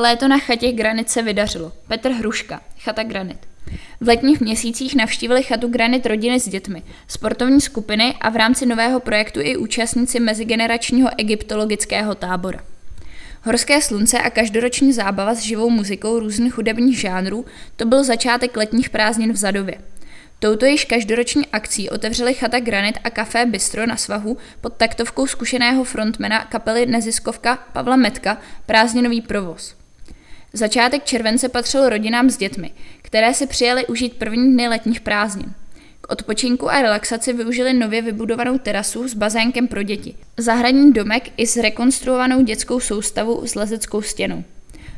[0.00, 1.72] Léto na chatě Granit se vydařilo.
[1.88, 3.38] Petr Hruška, chata Granit.
[4.00, 9.00] V letních měsících navštívili chatu Granit rodiny s dětmi, sportovní skupiny a v rámci nového
[9.00, 12.60] projektu i účastníci mezigeneračního egyptologického tábora.
[13.42, 17.44] Horské slunce a každoroční zábava s živou muzikou různých hudebních žánrů
[17.76, 19.78] to byl začátek letních prázdnin v Zadově.
[20.38, 25.84] Touto již každoroční akcí otevřeli chata Granit a kafé Bistro na svahu pod taktovkou zkušeného
[25.84, 29.77] frontmana kapely Neziskovka Pavla Metka prázdninový provoz.
[30.52, 32.70] Začátek července patřil rodinám s dětmi,
[33.02, 35.52] které si přijeli užít první dny letních prázdnin.
[36.00, 41.46] K odpočinku a relaxaci využili nově vybudovanou terasu s bazénkem pro děti, zahradní domek i
[41.46, 44.44] s rekonstruovanou dětskou soustavu s lezeckou stěnou.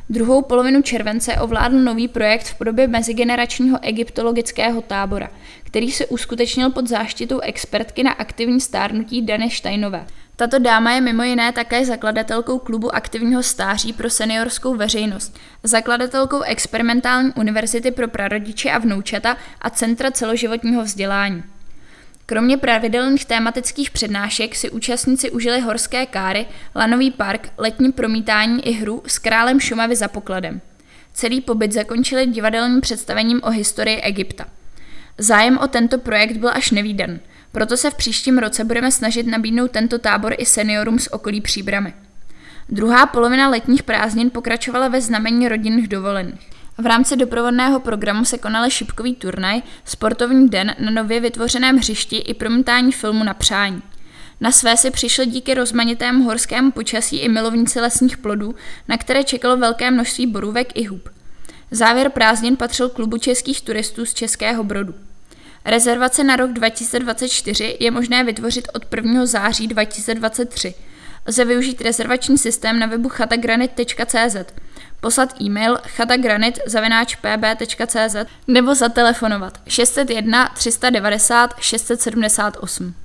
[0.09, 5.29] Druhou polovinu července ovládl nový projekt v podobě mezigeneračního egyptologického tábora,
[5.63, 10.07] který se uskutečnil pod záštitou expertky na aktivní stárnutí Dany Steinové.
[10.35, 17.33] Tato dáma je mimo jiné také zakladatelkou klubu aktivního stáří pro seniorskou veřejnost, zakladatelkou experimentální
[17.35, 21.43] univerzity pro prarodiče a vnoučata a Centra celoživotního vzdělání.
[22.25, 26.45] Kromě pravidelných tématických přednášek si účastníci užili horské káry,
[26.75, 30.61] lanový park, letní promítání i hru s králem Šumavy za pokladem.
[31.13, 34.45] Celý pobyt zakončili divadelním představením o historii Egypta.
[35.17, 37.19] Zájem o tento projekt byl až nevýdan,
[37.51, 41.93] proto se v příštím roce budeme snažit nabídnout tento tábor i seniorům z okolí Příbramy.
[42.69, 46.49] Druhá polovina letních prázdnin pokračovala ve znamení rodinných dovolených.
[46.77, 52.33] V rámci doprovodného programu se konaly šipkový turnaj, sportovní den na nově vytvořeném hřišti i
[52.33, 53.81] promítání filmu na přání.
[54.41, 58.55] Na své si přišli díky rozmanitému horskému počasí i milovníci lesních plodů,
[58.87, 61.09] na které čekalo velké množství borůvek i hub.
[61.71, 64.93] Závěr prázdnin patřil klubu českých turistů z Českého Brodu.
[65.65, 69.25] Rezervace na rok 2024 je možné vytvořit od 1.
[69.25, 70.73] září 2023.
[71.27, 74.35] Lze využít rezervační systém na webu chatagranit.cz
[75.01, 78.15] poslat e-mail chatagranit.pb.cz
[78.47, 83.00] nebo zatelefonovat 601 390 678.